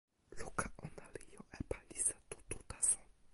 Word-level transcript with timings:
luka 0.39 0.65
ona 0.83 1.05
li 1.13 1.21
jo 1.31 1.41
e 1.57 1.59
palisa 1.69 2.15
tu 2.29 2.37
tu 2.49 2.57
taso. 2.69 2.99